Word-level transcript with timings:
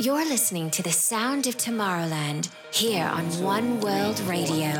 You're 0.00 0.24
listening 0.24 0.70
to 0.70 0.82
the 0.82 0.90
sound 0.90 1.46
of 1.46 1.56
Tomorrowland 1.56 2.50
here 2.72 3.04
on 3.04 3.24
One 3.40 3.78
World 3.78 4.18
Radio. 4.22 4.72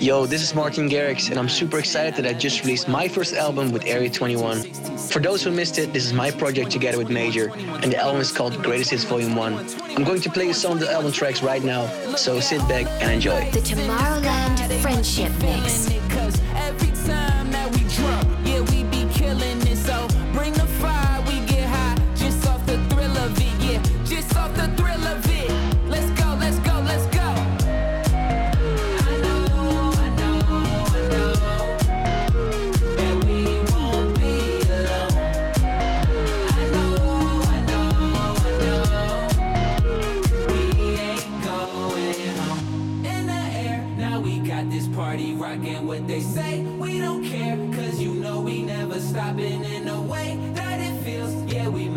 Yo, 0.00 0.26
this 0.26 0.42
is 0.42 0.56
Martin 0.56 0.88
Garrix, 0.88 1.30
and 1.30 1.38
I'm 1.38 1.48
super 1.48 1.78
excited 1.78 2.16
that 2.16 2.26
I 2.26 2.36
just 2.36 2.62
released 2.62 2.88
my 2.88 3.06
first 3.06 3.34
album 3.34 3.70
with 3.70 3.84
Area 3.84 4.10
21. 4.10 4.62
For 5.08 5.20
those 5.20 5.44
who 5.44 5.52
missed 5.52 5.78
it, 5.78 5.92
this 5.92 6.04
is 6.04 6.12
my 6.12 6.32
project 6.32 6.72
together 6.72 6.98
with 6.98 7.10
Maejor, 7.10 7.52
and 7.84 7.92
the 7.92 7.98
album 7.98 8.20
is 8.20 8.32
called 8.32 8.60
Greatest 8.60 8.90
Hits 8.90 9.04
Volume 9.04 9.36
1. 9.36 9.54
I'm 9.96 10.02
going 10.02 10.20
to 10.22 10.30
play 10.30 10.46
you 10.46 10.52
some 10.52 10.72
of 10.72 10.80
the 10.80 10.90
album 10.90 11.12
tracks 11.12 11.44
right 11.44 11.62
now, 11.62 11.86
so 12.16 12.40
sit 12.40 12.58
back 12.68 12.86
and 13.00 13.12
enjoy. 13.12 13.48
The 13.52 13.60
Tomorrowland 13.60 14.80
Friendship 14.80 15.30
Mix. 15.42 16.05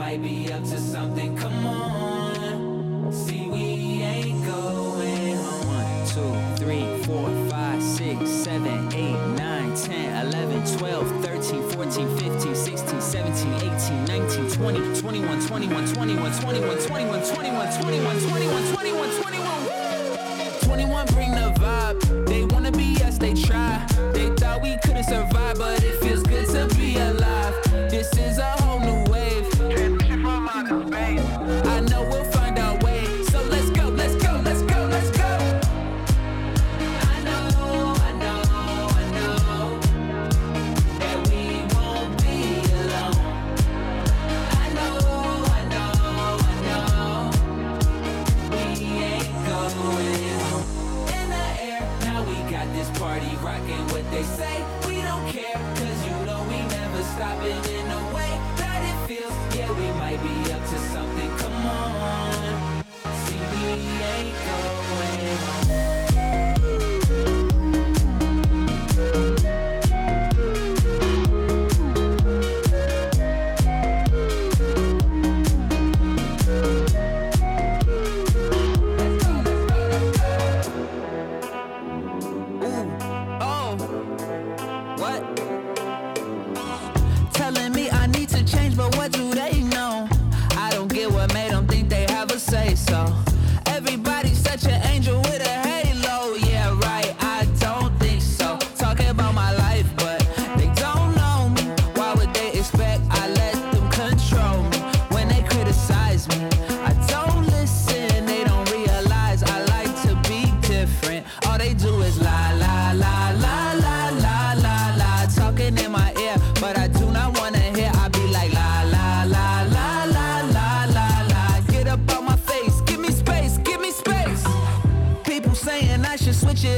might 0.09 0.23
be 0.23 0.51
up 0.51 0.63
to 0.63 0.79
something. 0.79 1.37
Come 1.37 1.67
on, 1.67 3.13
see 3.13 3.47
we 3.47 4.01
ain't 4.01 4.43
going 4.43 5.35
home. 5.35 5.67
One, 5.67 6.07
two, 6.07 6.63
three, 6.63 7.03
four, 7.03 7.29
five, 7.47 7.83
six, 7.83 8.27
seven, 8.27 8.91
eight, 8.95 9.19
nine, 9.37 9.75
ten, 9.75 10.25
eleven, 10.25 10.65
twelve, 10.79 11.07
thirteen, 11.23 11.61
fourteen, 11.69 12.07
fifteen, 12.17 12.55
sixteen, 12.55 12.99
seventeen, 12.99 13.53
eighteen, 13.53 14.03
nineteen, 14.05 14.49
twenty, 14.49 14.79
twenty-one, 14.99 15.45
twenty-one, 15.45 15.85
twenty-one, 15.93 16.31
twenty-one, 16.41 16.77
twenty-one, 16.79 17.21
twenty-one, 17.21 17.71
twenty-one, 17.79 18.19
twenty-one, 18.19 18.19
twenty-one. 18.19 18.78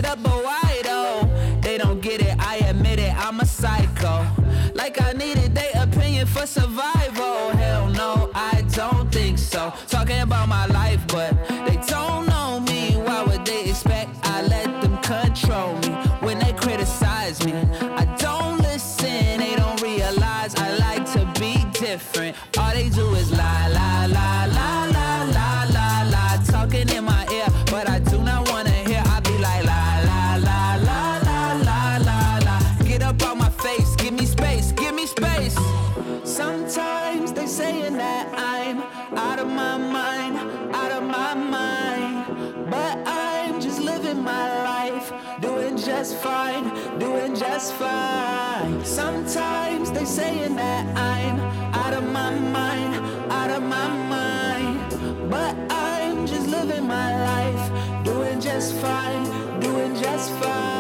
it 0.02 0.08
up, 0.08 0.24
but 0.24 0.44
why 0.44 0.82
though? 0.84 1.30
They 1.62 1.78
don't 1.78 2.02
get 2.02 2.22
it, 2.22 2.36
I 2.40 2.58
admit 2.70 3.00
it, 3.00 3.14
I'm 3.16 3.40
a 3.40 3.46
psycho. 3.46 4.26
Like 4.74 5.02
I 5.02 5.14
needed 5.14 5.54
their 5.54 5.72
opinion 5.76 6.26
for 6.28 6.46
survival. 6.46 7.52
Hell 7.52 7.88
no, 7.90 8.32
I 8.34 8.64
don't 8.74 9.12
think 9.12 9.38
so. 9.38 9.74
Talking 9.88 10.22
about 10.22 10.48
my 10.48 10.66
life, 10.68 11.02
but 11.08 11.30
just 47.42 47.74
fine. 47.74 48.86
Sometimes 48.86 49.92
they 49.92 50.06
saying 50.06 50.56
that 50.58 50.86
I'm 50.96 51.40
out 51.74 51.94
of 51.96 52.04
my 52.04 52.32
mind, 52.38 52.94
out 53.32 53.50
of 53.50 53.64
my 53.64 53.88
mind. 54.16 54.78
But 55.28 55.56
I'm 55.72 56.28
just 56.28 56.48
living 56.48 56.86
my 56.86 57.10
life, 57.32 58.04
doing 58.06 58.40
just 58.40 58.76
fine, 58.76 59.24
doing 59.60 59.96
just 59.96 60.30
fine. 60.34 60.71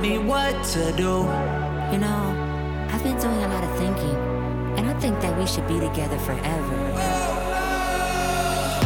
me 0.00 0.18
what 0.18 0.52
to 0.64 0.92
do. 0.92 1.26
You 1.92 1.98
know, 1.98 2.88
I've 2.90 3.02
been 3.02 3.18
doing 3.18 3.42
a 3.42 3.48
lot 3.48 3.64
of 3.64 3.78
thinking, 3.78 4.16
and 4.76 4.88
I 4.88 4.94
think 5.00 5.20
that 5.20 5.36
we 5.38 5.46
should 5.46 5.66
be 5.66 5.80
together 5.80 6.18
forever. 6.18 6.92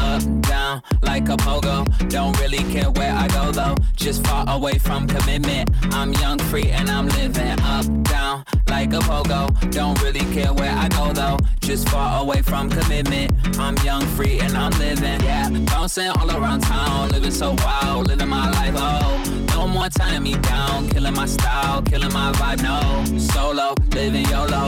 Up, 0.00 0.22
down, 0.42 0.82
like 1.02 1.28
a 1.28 1.36
pogo. 1.36 1.86
Don't 2.08 2.38
really 2.40 2.64
care 2.72 2.90
where 2.90 3.14
I 3.14 3.28
go 3.28 3.52
though. 3.52 3.76
Just 3.96 4.26
far 4.26 4.48
away 4.48 4.78
from 4.78 5.06
commitment. 5.06 5.70
I'm 5.92 6.12
young, 6.14 6.38
free, 6.38 6.70
and 6.70 6.90
I'm 6.90 7.08
living 7.08 7.60
up, 7.60 7.86
down 8.04 8.44
like 8.72 8.92
a 8.94 9.00
pogo. 9.00 9.42
Don't 9.70 10.00
really 10.02 10.26
care 10.34 10.52
where 10.54 10.74
I 10.84 10.88
go 10.88 11.12
though, 11.12 11.38
just 11.60 11.88
far 11.90 12.22
away 12.22 12.40
from 12.40 12.70
commitment. 12.70 13.28
I'm 13.58 13.76
young, 13.88 14.04
free, 14.16 14.40
and 14.40 14.54
I'm 14.56 14.72
living, 14.78 15.20
yeah. 15.28 15.50
Bouncing 15.72 16.10
all 16.18 16.30
around 16.30 16.60
town, 16.62 17.10
living 17.10 17.36
so 17.42 17.48
wild, 17.64 18.08
living 18.08 18.30
my 18.30 18.50
life, 18.58 18.74
oh. 18.76 19.46
No 19.54 19.68
more 19.68 19.90
tying 19.90 20.22
me 20.22 20.34
down, 20.52 20.88
killing 20.88 21.14
my 21.14 21.26
style, 21.26 21.82
killing 21.82 22.14
my 22.14 22.32
vibe, 22.32 22.62
no. 22.68 22.78
Solo, 23.18 23.74
living 23.94 24.26
YOLO, 24.32 24.64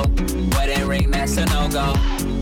wedding 0.54 0.86
ring, 0.86 1.10
that's 1.10 1.38
a 1.38 1.46
no-go. 1.46 1.86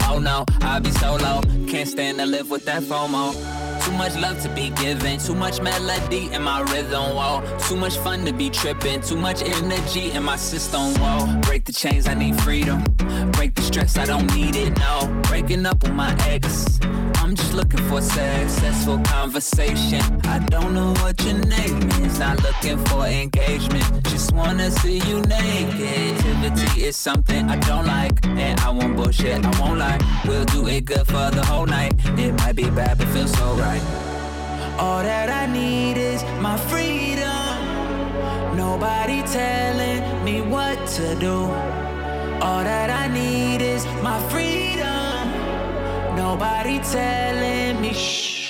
Oh 0.09 0.19
no, 0.19 0.44
I'll 0.62 0.81
be 0.81 0.91
solo, 0.91 1.43
can't 1.70 1.88
stand 1.88 2.19
to 2.19 2.26
live 2.26 2.50
with 2.50 2.64
that 2.64 2.82
FOMO. 2.82 3.62
Too 3.84 3.93
much 3.93 4.14
love 4.17 4.40
to 4.43 4.49
be 4.49 4.70
given, 4.70 5.19
too 5.19 5.34
much 5.34 5.61
melody 5.61 6.32
in 6.32 6.43
my 6.43 6.61
rhythm, 6.73 7.14
whoa. 7.17 7.43
Too 7.69 7.76
much 7.76 7.96
fun 7.99 8.25
to 8.26 8.32
be 8.32 8.49
tripping, 8.49 9.00
too 9.00 9.17
much 9.17 9.43
energy 9.43 10.12
in 10.12 10.23
my 10.23 10.37
system, 10.37 10.94
whoa. 10.94 11.40
Break 11.43 11.64
the 11.64 11.73
chains, 11.73 12.06
I 12.06 12.14
need 12.14 12.40
freedom. 12.43 12.84
Break 13.32 13.55
the 13.55 13.62
stress, 13.62 13.99
I 13.99 14.05
don't 14.05 14.32
need 14.37 14.56
it, 14.56 14.79
no. 14.79 15.23
Breaking 15.25 15.67
up 15.67 15.82
with 15.82 15.94
my 15.94 16.14
ex. 16.29 16.79
I'm 17.17 17.34
just 17.34 17.55
looking 17.55 17.81
for 17.88 18.00
successful 18.00 18.99
conversation. 19.00 20.02
I 20.26 20.38
don't 20.38 20.75
know 20.75 20.93
what 21.02 21.23
your 21.25 21.38
name 21.38 21.91
for 22.78 23.06
engagement. 23.06 24.04
Just 24.04 24.32
wanna 24.32 24.70
see 24.70 24.98
you 25.08 25.20
naked. 25.22 26.12
Activity 26.42 26.84
is 26.84 26.96
something 26.96 27.48
I 27.48 27.56
don't 27.56 27.86
like, 27.86 28.24
and 28.26 28.58
I 28.60 28.70
won't 28.70 28.96
bullshit, 28.96 29.44
I 29.44 29.60
won't 29.60 29.78
lie. 29.78 29.98
We'll 30.26 30.44
do 30.44 30.66
it 30.69 30.84
good 30.84 31.06
for 31.06 31.30
the 31.30 31.44
whole 31.44 31.66
night. 31.66 31.94
It 32.19 32.32
might 32.38 32.56
be 32.56 32.69
bad, 32.70 32.98
but 32.98 33.08
feels 33.08 33.32
so 33.32 33.54
right. 33.54 33.82
All 34.78 35.02
that 35.02 35.30
I 35.30 35.46
need 35.46 35.96
is 35.96 36.22
my 36.40 36.56
freedom. 36.56 38.56
Nobody 38.56 39.22
telling 39.22 40.25
me 40.25 40.40
what 40.40 40.86
to 40.96 41.14
do. 41.16 41.44
All 42.42 42.64
that 42.64 42.90
I 42.90 43.08
need 43.08 43.62
is 43.62 43.84
my 44.02 44.18
freedom. 44.30 45.30
Nobody 46.16 46.78
telling 46.80 47.80
me 47.80 47.92
shh. 47.92 48.41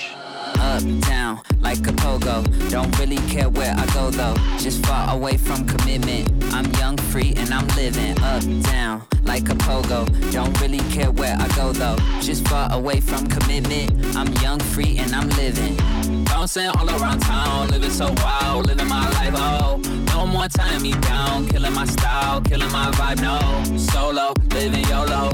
Up, 0.72 0.82
down, 1.02 1.38
like 1.60 1.86
a 1.86 1.92
pogo. 1.92 2.42
Don't 2.70 2.98
really 2.98 3.18
care 3.28 3.50
where 3.50 3.74
I 3.76 3.84
go 3.92 4.10
though. 4.10 4.34
Just 4.56 4.86
far 4.86 5.14
away 5.14 5.36
from 5.36 5.66
commitment. 5.66 6.32
I'm 6.54 6.64
young, 6.80 6.96
free, 6.96 7.34
and 7.36 7.52
I'm 7.52 7.66
living 7.76 8.18
up, 8.22 8.42
down, 8.62 9.02
like 9.24 9.50
a 9.50 9.54
pogo. 9.54 10.06
Don't 10.32 10.58
really 10.62 10.78
care 10.90 11.10
where 11.10 11.36
I 11.38 11.46
go 11.56 11.74
though. 11.74 11.98
Just 12.22 12.48
far 12.48 12.72
away 12.72 13.00
from 13.00 13.26
commitment. 13.26 14.16
I'm 14.16 14.32
young, 14.40 14.60
free, 14.60 14.96
and 14.96 15.14
I'm 15.14 15.28
living. 15.36 15.76
Bouncing 16.24 16.68
all 16.68 16.88
around 16.88 17.20
town, 17.20 17.68
living 17.68 17.90
so 17.90 18.10
wild, 18.24 18.66
living 18.66 18.88
my 18.88 19.10
life, 19.10 19.34
oh. 19.36 19.76
No 20.06 20.26
more 20.26 20.48
tying 20.48 20.80
me 20.80 20.92
down, 21.02 21.48
killing 21.48 21.74
my 21.74 21.84
style, 21.84 22.40
killing 22.40 22.72
my 22.72 22.90
vibe, 22.92 23.20
no. 23.20 23.76
Solo, 23.76 24.32
living 24.48 24.86
YOLO. 24.88 25.32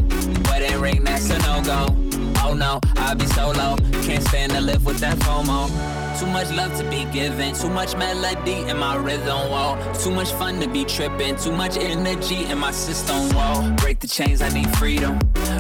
Wedding 0.51 0.81
ring, 0.81 1.05
that's 1.05 1.31
a 1.31 1.39
no-go. 1.39 2.08
Oh 2.45 2.55
no, 2.55 2.81
I'll 2.97 3.15
be 3.15 3.27
solo. 3.27 3.77
Can't 4.03 4.23
stand 4.29 4.53
to 4.53 4.61
live 4.61 4.85
with 4.85 4.99
that 4.99 5.19
FOMO. 5.19 5.69
Too 6.19 6.27
much 6.27 6.51
love 6.51 6.77
to 6.79 6.85
be 6.91 7.05
given, 7.13 7.55
too 7.55 7.69
much 7.69 7.97
melody 7.97 8.69
in 8.69 8.77
my 8.77 8.97
rhythm, 8.97 9.39
whoa. 9.51 9.79
Too 10.03 10.11
much 10.11 10.33
fun 10.33 10.59
to 10.61 10.69
be 10.69 10.85
tripping, 10.85 11.37
too 11.37 11.53
much 11.53 11.77
energy 11.77 12.45
in 12.47 12.59
my 12.59 12.73
system, 12.73 13.29
whoa. 13.31 13.75
Break 13.77 14.01
the 14.01 14.09
chains, 14.09 14.43
I 14.43 14.49
need 14.49 14.69
freedom. 14.77 15.19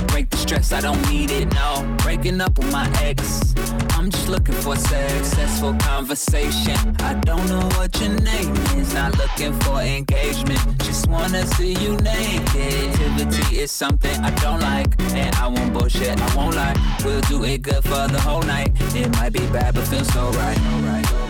Break 0.08 0.30
the 0.30 0.36
stress, 0.36 0.72
I 0.72 0.80
don't 0.80 1.00
need 1.10 1.30
it, 1.30 1.52
no. 1.54 1.96
Breaking 1.98 2.40
up 2.40 2.58
with 2.58 2.72
my 2.72 2.90
ex. 3.02 3.54
I'm 3.98 4.10
just 4.10 4.28
looking 4.28 4.54
for 4.54 4.74
a 4.74 4.76
successful 4.76 5.74
conversation. 5.74 6.78
I 7.00 7.14
don't 7.14 7.48
know 7.48 7.68
what 7.76 8.00
your 8.00 8.10
name 8.10 8.54
is, 8.78 8.94
not 8.94 9.18
looking 9.18 9.52
for 9.62 9.80
engagement. 9.80 10.60
Just 10.84 11.08
wanna 11.08 11.44
see 11.56 11.72
you 11.72 11.96
naked. 11.96 12.94
Activity 12.94 13.58
is 13.58 13.72
something 13.72 14.16
I 14.20 14.30
don't 14.36 14.60
like, 14.60 14.94
and 15.14 15.34
I 15.34 15.48
won't 15.48 15.72
bullshit, 15.72 16.16
I 16.16 16.36
won't 16.36 16.54
lie. 16.54 16.76
We'll 17.04 17.22
do 17.22 17.42
it 17.42 17.62
good 17.62 17.82
for 17.82 18.06
the 18.06 18.20
whole 18.20 18.42
night. 18.42 18.70
It 18.94 19.10
might 19.16 19.32
be 19.32 19.44
bad, 19.48 19.74
but 19.74 19.88
feels 19.88 20.06
so 20.12 20.30
right. 20.30 21.27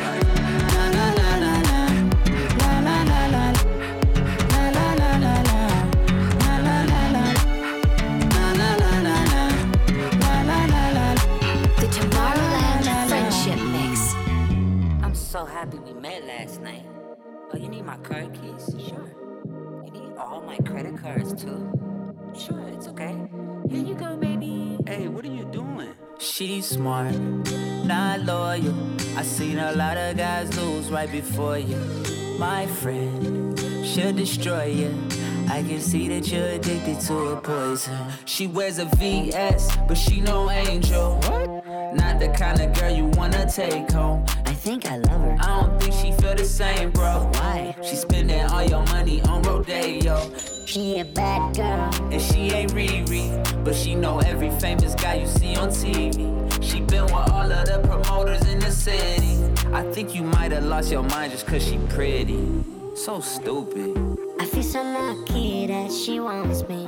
So 15.38 15.44
happy 15.44 15.78
we 15.78 15.92
met 15.92 16.24
last 16.24 16.60
night. 16.62 16.84
Oh, 17.52 17.56
you 17.56 17.68
need 17.68 17.84
my 17.84 17.96
car 17.98 18.22
keys? 18.22 18.74
Sure. 18.88 19.08
You 19.84 19.90
need 19.92 20.16
all 20.18 20.40
my 20.40 20.58
credit 20.58 20.98
cards 20.98 21.32
too? 21.32 21.60
Sure, 22.36 22.68
it's 22.70 22.88
okay. 22.88 23.16
Here 23.70 23.84
you 23.84 23.94
go, 23.94 24.16
baby. 24.16 24.78
Hey, 24.84 25.06
what 25.06 25.24
are 25.24 25.32
you 25.40 25.44
doing? 25.44 25.94
She's 26.18 26.66
smart, 26.66 27.16
not 27.84 28.22
loyal. 28.22 28.74
I 29.16 29.22
seen 29.22 29.58
a 29.60 29.70
lot 29.76 29.96
of 29.96 30.16
guys 30.16 30.56
lose 30.56 30.90
right 30.90 31.12
before 31.12 31.58
you. 31.58 31.78
My 32.40 32.66
friend 32.66 33.56
she'll 33.86 34.12
destroy 34.12 34.64
you. 34.64 34.92
I 35.48 35.62
can 35.62 35.80
see 35.80 36.08
that 36.08 36.26
you're 36.32 36.48
addicted 36.48 36.98
to 37.06 37.14
a 37.34 37.40
poison. 37.40 37.96
She 38.24 38.48
wears 38.48 38.80
a 38.80 38.86
VS, 38.86 39.76
but 39.86 39.96
she 39.96 40.20
no 40.20 40.50
angel. 40.50 41.14
What? 41.28 41.94
Not 41.94 42.18
the 42.18 42.28
kind 42.36 42.60
of 42.60 42.76
girl 42.76 42.90
you 42.90 43.06
wanna 43.06 43.48
take 43.48 43.88
home 43.92 44.24
think 44.68 44.90
I 44.92 44.98
love 44.98 45.22
her. 45.22 45.36
I 45.40 45.62
don't 45.62 45.80
think 45.80 45.94
she 45.94 46.12
feel 46.20 46.34
the 46.34 46.44
same, 46.44 46.90
bro. 46.90 47.30
Why? 47.32 47.74
She 47.82 47.96
spending 47.96 48.44
all 48.50 48.62
your 48.62 48.84
money 48.88 49.22
on 49.22 49.40
Rodeo. 49.40 50.16
She 50.66 51.00
a 51.00 51.06
bad 51.06 51.56
girl. 51.56 52.12
And 52.12 52.20
she 52.20 52.50
ain't 52.50 52.72
Riri, 52.72 53.24
but 53.64 53.74
she 53.74 53.94
know 53.94 54.18
every 54.18 54.50
famous 54.60 54.94
guy 54.94 55.14
you 55.14 55.26
see 55.26 55.56
on 55.56 55.70
TV. 55.70 56.12
She 56.62 56.82
been 56.82 57.04
with 57.04 57.30
all 57.32 57.50
of 57.50 57.64
the 57.64 57.78
promoters 57.88 58.46
in 58.46 58.58
the 58.58 58.70
city. 58.70 59.36
I 59.72 59.84
think 59.94 60.14
you 60.14 60.22
might 60.22 60.52
have 60.52 60.64
lost 60.64 60.92
your 60.92 61.02
mind 61.02 61.32
just 61.32 61.46
cause 61.46 61.66
she 61.66 61.78
pretty. 61.88 62.44
So 62.94 63.20
stupid. 63.20 63.96
I 64.38 64.44
feel 64.44 64.62
so 64.62 64.82
lucky 64.82 65.66
that 65.68 65.90
she 65.90 66.20
wants 66.20 66.68
me. 66.68 66.84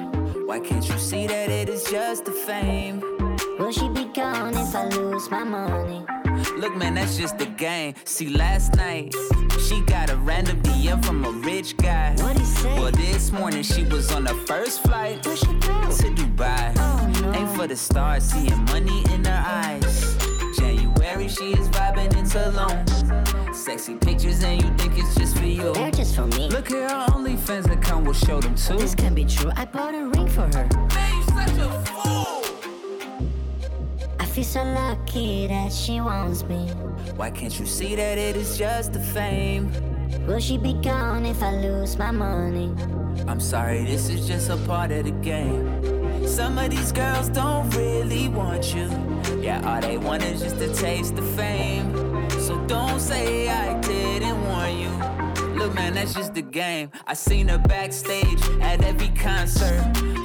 Why 0.48 0.60
can't 0.60 0.86
you 0.86 0.98
see 0.98 1.26
that 1.28 1.48
it 1.48 1.70
is 1.70 1.84
just 1.84 2.26
the 2.26 2.32
fame? 2.32 3.00
Will 3.58 3.72
she 3.72 3.88
be 3.88 4.04
gone 4.04 4.54
if 4.54 4.74
I 4.74 4.84
lose 4.88 5.30
my 5.30 5.44
money? 5.44 6.04
Look, 6.60 6.76
man, 6.76 6.92
that's 6.94 7.16
just 7.16 7.38
the 7.38 7.46
game. 7.46 7.94
See, 8.04 8.28
last 8.28 8.75
night, 8.75 9.14
she 9.66 9.80
got 9.80 10.11
a 10.11 10.16
random 10.16 10.61
DM 10.61 11.02
from 11.02 11.25
a 11.25 11.30
rich 11.30 11.75
guy. 11.78 12.14
What 12.18 12.37
he 12.37 12.44
say? 12.44 12.78
Well, 12.78 12.92
this 12.92 13.32
morning 13.32 13.62
she 13.62 13.85
was 13.85 14.12
on 14.12 14.25
the 14.25 14.35
first 14.46 14.82
flight 14.82 15.25
Where 15.25 15.37
she 15.37 15.46
go? 15.46 15.80
to 15.80 16.08
Dubai. 16.12 16.75
Oh, 16.76 17.23
no. 17.23 17.32
Aim 17.32 17.46
for 17.56 17.66
the 17.66 17.76
stars, 17.76 18.25
seeing 18.25 18.62
money 18.66 19.02
in 19.11 19.25
her 19.25 19.42
eyes. 19.46 20.18
January, 20.58 21.28
she 21.28 21.52
is 21.52 21.66
vibing 21.70 22.14
in 22.18 22.26
Tulum. 22.26 23.54
Sexy 23.54 23.94
pictures, 23.94 24.44
and 24.44 24.62
you 24.62 24.68
think 24.76 24.99
it's 24.99 25.14
just 25.14 25.38
for 25.38 25.46
you. 25.46 25.73
They're 25.73 25.90
just 25.90 26.14
for 26.14 26.26
me. 26.26 26.50
Look 26.50 26.70
at 26.73 26.90
her 26.90 27.12
OnlyFans 27.14 27.73
account, 27.73 28.04
we'll 28.04 28.12
show 28.12 28.38
them 28.38 28.54
too. 28.54 28.76
This 28.76 28.94
can 28.94 29.14
be 29.14 29.25
true. 29.25 29.50
I 29.56 29.64
bought 29.64 29.94
a 29.94 30.04
ring 30.04 30.28
for 30.28 30.42
her. 30.42 30.68
Man, 30.94 31.16
you 31.16 31.25
such 31.25 31.56
a! 31.56 31.79
Feel 34.42 34.64
so 34.64 34.73
lucky 34.73 35.47
that 35.47 35.73
she 35.73 36.00
wants 36.00 36.44
me. 36.44 36.68
Why 37.16 37.30
can't 37.30 37.59
you 37.59 37.66
see 37.66 37.94
that 37.94 38.16
it 38.16 38.37
is 38.37 38.56
just 38.56 38.92
the 38.92 39.00
fame? 39.00 39.70
Will 40.26 40.40
she 40.40 40.56
be 40.56 40.73
gone 40.75 41.26
if 41.26 41.42
I 41.42 41.52
lose 41.56 41.99
my 41.99 42.11
money? 42.11 42.73
I'm 43.26 43.40
sorry, 43.40 43.85
this 43.85 44.09
is 44.09 44.26
just 44.26 44.49
a 44.49 44.56
part 44.56 44.92
of 44.92 45.04
the 45.04 45.11
game. 45.11 46.26
Some 46.26 46.59
of 46.59 46.70
these 46.70 46.92
girls 46.92 47.28
don't 47.28 47.68
really 47.76 48.28
want 48.28 48.75
you. 48.75 48.88
Yeah, 49.40 49.61
all 49.66 49.80
they 49.80 49.99
want 49.99 50.23
is 50.23 50.40
just 50.40 50.59
to 50.59 50.73
taste 50.75 51.16
the 51.16 51.23
fame. 51.23 51.92
So 52.40 52.59
don't 52.66 53.00
say 53.00 53.49
I 53.49 53.75
didn't 53.75 53.75
warn 53.75 53.75
you. 53.75 53.79
Look, 55.70 55.78
man, 55.78 55.94
that's 55.94 56.14
just 56.14 56.34
the 56.34 56.42
game. 56.42 56.90
I 57.06 57.14
seen 57.14 57.46
her 57.46 57.58
backstage 57.58 58.40
at 58.60 58.82
every 58.82 59.10
concert. 59.10 59.80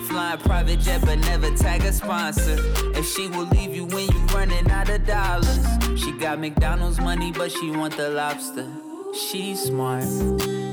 Flying 0.07 0.39
private 0.39 0.79
jet, 0.79 1.01
but 1.05 1.19
never 1.19 1.55
tag 1.55 1.83
a 1.83 1.93
sponsor. 1.93 2.57
And 2.95 3.05
she 3.05 3.27
will 3.27 3.45
leave 3.45 3.75
you 3.75 3.85
when 3.85 4.09
you 4.11 4.19
running 4.33 4.67
out 4.71 4.89
of 4.89 5.05
dollars. 5.05 5.67
She 5.97 6.13
got 6.13 6.39
McDonald's 6.39 6.99
money, 6.99 7.31
but 7.31 7.51
she 7.51 7.69
want 7.69 7.95
the 7.95 8.09
lobster. 8.09 8.67
She's 9.13 9.61
smart, 9.61 10.07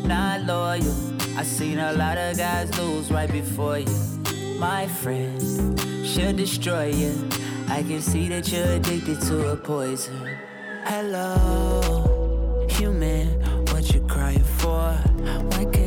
not 0.07 0.41
loyal. 0.45 0.97
I 1.37 1.43
seen 1.43 1.79
a 1.79 1.93
lot 1.93 2.17
of 2.17 2.39
guys 2.39 2.75
lose 2.79 3.11
right 3.11 3.31
before 3.31 3.79
you. 3.79 3.95
My 4.59 4.87
friend 4.87 5.79
should 6.07 6.37
destroy 6.37 6.87
you. 6.87 7.29
I 7.69 7.83
can 7.83 8.01
see 8.01 8.27
that 8.29 8.51
you're 8.51 8.73
addicted 8.73 9.21
to 9.21 9.51
a 9.51 9.57
poison. 9.57 10.35
Hello, 10.85 12.67
human, 12.71 13.43
crying 14.13 14.45
for? 14.45 15.82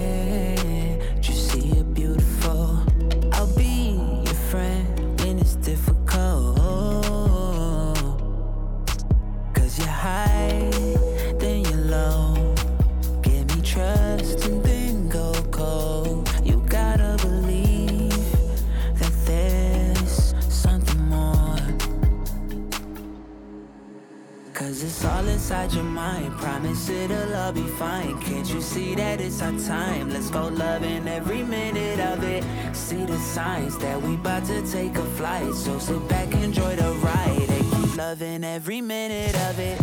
Your 25.73 25.83
mind. 25.83 26.37
Promise 26.37 26.89
it'll 26.89 27.35
all 27.35 27.51
be 27.51 27.67
fine. 27.79 28.19
Can't 28.21 28.47
you 28.53 28.61
see 28.61 28.95
that 28.95 29.21
it's 29.21 29.41
our 29.41 29.57
time? 29.59 30.09
Let's 30.09 30.29
go 30.29 30.47
loving 30.47 31.07
every 31.07 31.43
minute 31.43 31.99
of 31.99 32.23
it. 32.23 32.43
See 32.75 33.05
the 33.05 33.17
signs 33.17 33.77
that 33.79 34.01
we 34.01 34.15
about 34.15 34.45
to 34.45 34.61
take 34.71 34.95
a 34.97 35.05
flight. 35.17 35.53
So 35.53 35.79
sit 35.79 36.07
back, 36.07 36.33
enjoy 36.33 36.75
the 36.75 36.91
ride. 37.01 37.49
And 37.49 37.71
keep 37.71 37.97
loving 37.97 38.43
every 38.43 38.81
minute 38.81 39.35
of 39.49 39.59
it. 39.59 39.79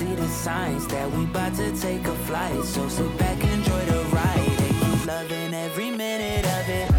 see 0.00 0.14
the 0.14 0.28
signs 0.28 0.86
that 0.86 1.10
we 1.12 1.24
about 1.24 1.54
to 1.54 1.70
take 1.78 2.06
a 2.06 2.14
flight. 2.26 2.64
So 2.64 2.88
sit 2.88 3.18
back, 3.18 3.38
enjoy 3.44 3.84
the 3.84 4.02
ride, 4.16 4.56
and 4.66 4.74
keep 4.80 5.06
loving 5.06 5.52
every 5.52 5.90
minute 5.90 6.46
of 6.46 6.68
it. 6.70 6.89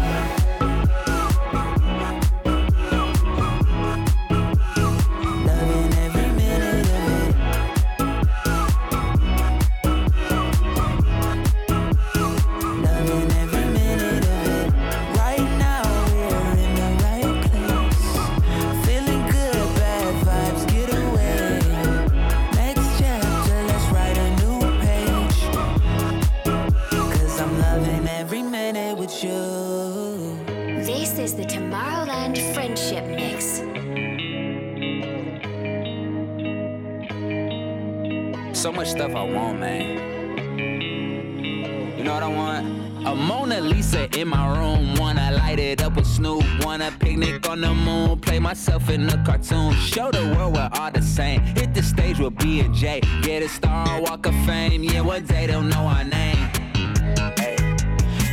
Mona 43.52 43.68
Lisa 43.68 44.08
in 44.18 44.28
my 44.28 44.58
room. 44.58 44.94
Wanna 44.94 45.30
light 45.32 45.58
it 45.58 45.82
up 45.82 45.96
with 45.96 46.06
Snoop. 46.06 46.42
Wanna 46.64 46.90
picnic 46.98 47.46
on 47.48 47.60
the 47.60 47.74
moon. 47.74 48.18
Play 48.18 48.38
myself 48.38 48.88
in 48.88 49.06
a 49.10 49.22
cartoon. 49.24 49.74
Show 49.74 50.10
the 50.10 50.34
world 50.34 50.54
we're 50.54 50.70
all 50.72 50.90
the 50.90 51.02
same. 51.02 51.42
Hit 51.42 51.74
the 51.74 51.82
stage 51.82 52.18
with 52.18 52.36
B 52.38 52.60
and 52.60 52.74
J. 52.74 53.02
Get 53.20 53.42
a 53.42 53.48
star 53.48 53.88
on 53.88 54.02
Walk 54.02 54.24
of 54.24 54.34
Fame. 54.46 54.82
Yeah, 54.82 55.02
one 55.02 55.26
day 55.26 55.46
they'll 55.46 55.60
know 55.60 55.84
our 55.86 56.04
name. 56.04 56.48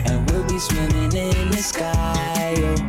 And 0.06 0.32
we'll 0.32 0.48
be 0.48 0.58
swimming 0.58 1.12
in 1.12 1.50
the 1.52 1.58
sky. 1.58 2.54
Oh 2.58 2.89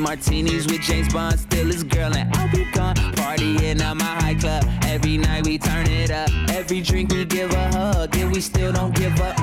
martinis 0.00 0.66
with 0.66 0.80
James 0.80 1.12
Bond, 1.12 1.38
still 1.38 1.66
his 1.66 1.84
girl, 1.84 2.12
and 2.16 2.34
I'll 2.36 2.50
be 2.50 2.64
gone. 2.72 2.96
Partying 3.14 3.80
at 3.80 3.96
my 3.96 4.04
high 4.04 4.34
club, 4.34 4.64
every 4.82 5.18
night 5.18 5.46
we 5.46 5.56
turn 5.56 5.86
it 5.86 6.10
up. 6.10 6.28
Every 6.50 6.80
drink 6.80 7.12
we 7.12 7.24
give 7.24 7.52
a 7.52 7.68
hug, 7.68 8.16
and 8.16 8.32
we 8.32 8.40
still 8.40 8.72
don't 8.72 8.94
give 8.94 9.18
up. 9.20 9.38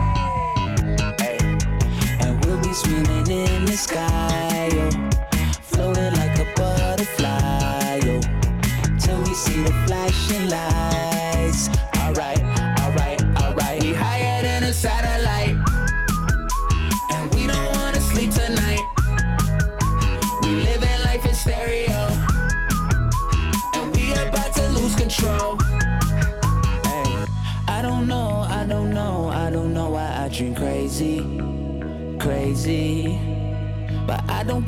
And 2.21 2.45
we'll 2.45 2.61
be 2.61 2.73
swimming 2.73 3.27
in 3.27 3.65
the 3.65 3.77
sky, 3.77 4.46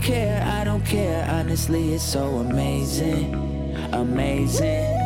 care, 0.09 0.41
I 0.43 0.63
don't 0.63 0.83
care, 0.83 1.23
honestly, 1.29 1.93
it's 1.93 2.03
so 2.03 2.37
amazing, 2.37 3.31
amazing. 3.93 4.97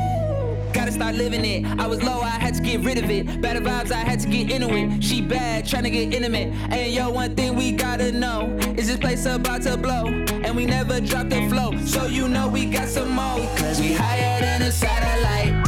Gotta 0.71 0.93
start 0.93 1.15
living 1.15 1.43
it. 1.43 1.65
I 1.77 1.87
was 1.87 2.01
low, 2.01 2.21
I 2.21 2.37
had 2.45 2.53
to 2.55 2.61
get 2.61 2.79
rid 2.79 2.97
of 2.97 3.09
it. 3.09 3.41
Better 3.41 3.59
vibes, 3.59 3.91
I 3.91 3.97
had 3.97 4.21
to 4.21 4.29
get 4.29 4.49
into 4.49 4.73
it. 4.73 5.03
She 5.03 5.21
bad, 5.21 5.67
trying 5.67 5.83
to 5.83 5.89
get 5.89 6.13
intimate. 6.13 6.53
And 6.71 6.93
yo, 6.93 7.11
one 7.11 7.35
thing 7.35 7.57
we 7.57 7.73
gotta 7.73 8.13
know 8.13 8.57
is 8.77 8.87
this 8.87 8.97
place 8.97 9.25
about 9.25 9.63
to 9.63 9.75
blow. 9.75 10.05
And 10.45 10.55
we 10.55 10.65
never 10.65 11.01
drop 11.01 11.27
the 11.27 11.49
flow. 11.49 11.77
So 11.85 12.05
you 12.05 12.29
know 12.29 12.47
we 12.47 12.65
got 12.65 12.87
some 12.87 13.09
more. 13.09 13.45
Cause 13.57 13.81
we 13.81 13.91
higher 13.91 14.39
than 14.39 14.61
a 14.61 14.71
satellite. 14.71 15.62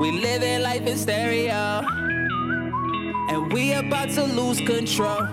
We 0.00 0.12
living 0.12 0.62
life 0.62 0.86
in 0.86 0.96
stereo, 0.96 1.84
and 3.28 3.52
we 3.52 3.74
about 3.74 4.08
to 4.14 4.24
lose 4.24 4.58
control. 4.60 5.26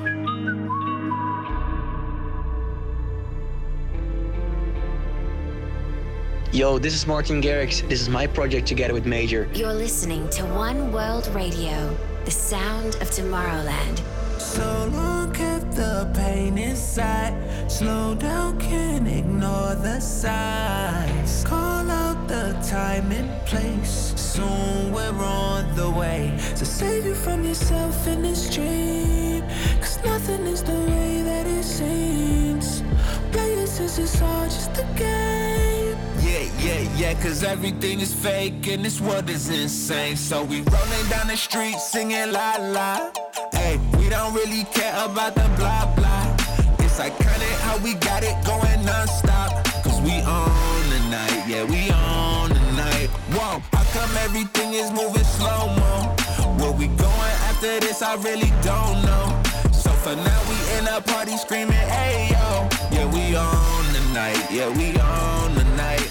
Yo, 6.52 6.78
this 6.78 6.94
is 6.94 7.08
Martin 7.08 7.42
Garrix. 7.42 7.88
This 7.88 8.02
is 8.02 8.10
my 8.10 8.28
project 8.28 8.68
together 8.68 8.94
with 8.94 9.06
Maejor. 9.06 9.48
You're 9.56 9.72
listening 9.72 10.30
to 10.32 10.44
One 10.44 10.92
World 10.92 11.30
Radio, 11.34 11.96
the 12.26 12.32
sound 12.32 12.96
of 12.96 13.10
Tomorrowland. 13.10 14.02
So 14.38 14.90
long 14.92 15.32
kept 15.32 15.72
the 15.78 16.12
pain 16.14 16.58
inside. 16.58 17.72
Slow 17.72 18.16
down, 18.16 18.60
can't 18.60 19.08
ignore 19.08 19.76
the 19.76 20.02
signs. 20.02 21.46
Call 21.46 21.90
out 21.90 22.28
the 22.28 22.52
time 22.68 22.88
time 22.98 23.12
and 23.12 23.46
place. 23.46 24.07
Soon 24.38 24.94
we're 24.94 25.24
on 25.24 25.66
the 25.76 25.90
way 25.90 26.32
to 26.58 26.64
save 26.64 27.08
you 27.08 27.16
from 27.16 27.44
yourself 27.44 28.06
in 28.06 28.22
this 28.22 28.54
dream. 28.54 29.42
Cause 29.82 29.98
nothing 30.06 30.46
is 30.46 30.62
the 30.62 30.80
way 30.92 31.24
that 31.24 31.48
it 31.48 31.64
seems. 31.64 32.84
Play 33.32 33.54
it 33.54 33.66
since 33.66 33.98
it's 33.98 34.22
all 34.22 34.44
just 34.46 34.78
a 34.78 34.86
game. 34.96 35.98
Yeah, 36.22 36.46
yeah, 36.60 36.82
yeah, 36.98 37.14
cause 37.16 37.44
everything 37.44 38.00
is 38.00 38.14
fake 38.14 38.68
and 38.68 38.86
this 38.86 39.02
world 39.02 39.28
is 39.28 39.50
insane. 39.50 40.16
So 40.16 40.44
we 40.44 40.58
rolling 40.58 41.08
down 41.10 41.30
the 41.30 41.36
street 41.36 41.80
singing 41.80 42.32
la 42.32 42.58
la. 42.60 43.10
Hey, 43.54 43.80
we 43.98 44.08
don't 44.08 44.36
really 44.36 44.66
care 44.66 44.94
about 45.04 45.34
the 45.34 45.50
blah 45.58 45.92
blah. 45.96 46.38
It's 46.86 47.00
iconic 47.00 47.58
how 47.66 47.80
we 47.80 47.96
got 47.96 48.22
it 48.24 48.38
going 48.46 48.86
non-stop. 48.86 49.66
Cause 49.84 50.00
we 50.02 50.22
on 50.22 50.90
the 50.94 51.00
night, 51.10 51.44
yeah, 51.48 51.64
we 51.64 51.90
on 51.90 52.50
the 52.50 52.72
night. 52.78 53.10
Whoa, 53.34 53.77
come 53.94 54.16
everything 54.18 54.74
is 54.74 54.92
moving 54.92 55.24
slow-mo? 55.24 56.16
Where 56.60 56.72
we 56.72 56.88
going 56.88 57.36
after 57.50 57.80
this, 57.80 58.02
I 58.02 58.16
really 58.16 58.52
don't 58.62 59.02
know. 59.06 59.42
So 59.72 59.92
for 59.92 60.16
now, 60.16 60.42
we 60.50 60.58
in 60.78 60.88
a 60.88 61.02
party 61.02 61.38
screaming, 61.38 61.86
hey 61.98 62.30
yo. 62.32 62.70
Yeah, 62.92 63.06
we 63.12 63.36
on 63.36 63.84
the 63.94 64.04
night, 64.14 64.46
yeah, 64.52 64.70
we 64.70 64.98
on 65.00 65.56
the 65.56 65.64
night. 65.76 66.10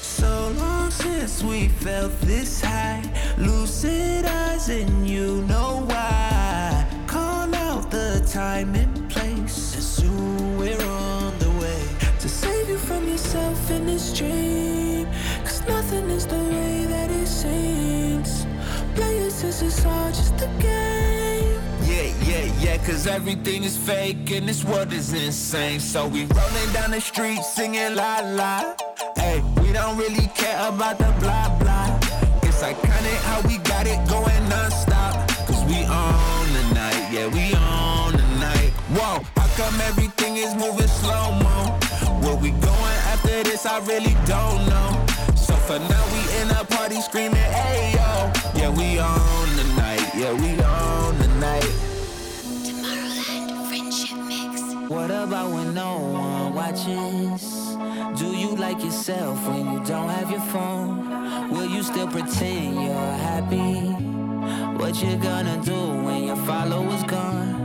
So 0.00 0.52
long 0.58 0.90
since 0.90 1.42
we 1.42 1.68
felt 1.68 2.12
this 2.20 2.60
high, 2.60 3.02
lucid 3.38 4.24
eyes, 4.26 4.68
and 4.68 5.08
you 5.08 5.42
know 5.42 5.84
why. 5.86 6.86
Call 7.06 7.54
out 7.54 7.90
the 7.90 8.26
time 8.30 8.74
and 8.74 9.10
place, 9.10 9.74
and 9.74 9.82
soon 9.82 10.58
we're 10.58 10.82
on 10.82 11.38
the 11.38 11.50
way 11.60 11.82
to 12.20 12.28
save 12.28 12.68
you 12.68 12.78
from 12.78 13.08
yourself 13.08 13.70
in 13.70 13.86
this 13.86 14.12
dream. 14.16 15.08
Cause 15.44 15.66
nothing 15.66 16.10
is 16.10 16.26
the 16.26 16.36
way. 16.36 16.65
It 19.42 19.52
since 19.52 19.84
all 19.84 20.08
just 20.08 20.32
a 20.40 20.46
game. 20.60 21.60
Yeah, 21.82 22.10
yeah, 22.24 22.44
yeah, 22.58 22.78
cause 22.78 23.06
everything 23.06 23.64
is 23.64 23.76
fake 23.76 24.30
and 24.30 24.48
this 24.48 24.64
world 24.64 24.94
is 24.94 25.12
insane. 25.12 25.78
So 25.78 26.08
we 26.08 26.24
rolling 26.24 26.72
down 26.72 26.92
the 26.92 27.02
street 27.02 27.42
singing 27.42 27.96
la 27.96 28.20
la. 28.20 28.74
Hey, 29.14 29.42
we 29.60 29.72
don't 29.72 29.98
really 29.98 30.28
care 30.34 30.56
about 30.66 30.96
the 30.96 31.14
blah 31.20 31.54
blah. 31.58 31.98
It's 32.44 32.62
iconic 32.62 33.20
how 33.28 33.42
we 33.46 33.58
got 33.58 33.86
it 33.86 34.00
going 34.08 34.48
non-stop. 34.48 35.28
Cause 35.46 35.62
we 35.66 35.84
on 35.84 36.52
the 36.54 36.74
night, 36.74 37.12
yeah, 37.12 37.26
we 37.28 37.52
on 37.56 38.12
the 38.12 38.26
night. 38.40 38.72
Whoa, 38.96 39.22
how 39.36 39.48
come 39.58 39.78
everything 39.82 40.38
is 40.38 40.54
moving 40.54 40.88
slow-mo? 40.88 41.78
Where 42.24 42.36
we 42.36 42.52
going 42.52 42.98
after 43.12 43.42
this, 43.42 43.66
I 43.66 43.80
really 43.80 44.16
don't 44.24 44.64
know. 44.66 45.06
So 45.36 45.54
for 45.68 45.78
now, 45.78 46.04
we 46.14 46.25
party 46.66 47.00
screaming, 47.00 47.36
hey 47.36 47.92
yo. 47.92 48.32
Yeah, 48.58 48.70
we 48.70 48.98
on 48.98 49.56
the 49.56 49.64
night, 49.76 50.14
yeah, 50.14 50.32
we 50.32 50.60
on 50.62 51.18
the 51.18 51.28
night. 51.40 51.70
Tomorrowland 52.66 53.68
Friendship 53.68 54.18
Mix. 54.18 54.90
What 54.90 55.10
about 55.10 55.50
when 55.50 55.74
no 55.74 55.98
one 55.98 56.54
watches? 56.54 57.76
Do 58.18 58.26
you 58.36 58.56
like 58.56 58.82
yourself 58.82 59.46
when 59.48 59.72
you 59.72 59.84
don't 59.84 60.08
have 60.08 60.30
your 60.30 60.40
phone? 60.52 61.50
Will 61.50 61.66
you 61.66 61.82
still 61.82 62.08
pretend 62.08 62.74
you're 62.74 63.16
happy? 63.28 63.92
What 64.78 65.02
you 65.02 65.16
gonna 65.16 65.60
do 65.64 65.78
when 66.04 66.24
your 66.24 66.36
followers 66.36 67.02
gone? 67.04 67.55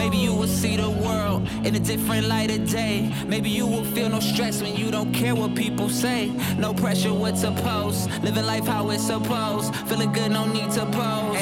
Maybe 0.00 0.16
you 0.16 0.34
will 0.34 0.48
see 0.48 0.76
the 0.76 0.88
world 0.88 1.46
in 1.62 1.74
a 1.74 1.78
different 1.78 2.26
light 2.26 2.50
of 2.50 2.70
day. 2.70 3.12
Maybe 3.26 3.50
you 3.50 3.66
will 3.66 3.84
feel 3.84 4.08
no 4.08 4.18
stress 4.18 4.62
when 4.62 4.74
you 4.74 4.90
don't 4.90 5.12
care 5.12 5.34
what 5.34 5.54
people 5.54 5.90
say. 5.90 6.32
No 6.56 6.72
pressure 6.72 7.12
what's 7.12 7.44
post. 7.44 8.08
Living 8.22 8.46
life 8.46 8.66
how 8.66 8.88
it's 8.88 9.06
supposed. 9.06 9.76
Feeling 9.88 10.10
good, 10.10 10.30
no 10.32 10.46
need 10.46 10.70
to 10.70 10.86
pose. 10.86 11.36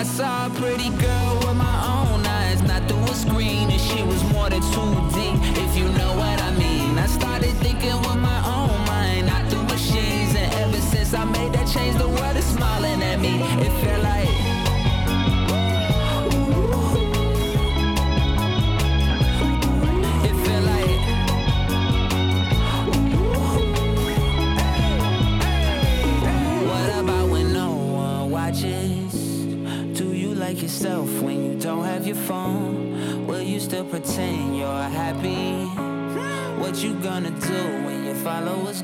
I 0.00 0.02
saw 0.02 0.46
a 0.46 0.50
pretty 0.50 0.90
girl 0.90 1.36
with 1.38 1.56
my 1.56 1.76
own 1.96 2.20
eyes, 2.26 2.60
not 2.64 2.86
through 2.86 3.02
a 3.04 3.14
screen, 3.14 3.70
and 3.70 3.80
she 3.80 4.02
was 4.02 4.22
more 4.24 4.50
than 4.50 4.60
2D, 4.60 5.16
if 5.64 5.75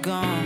gone? 0.02 0.41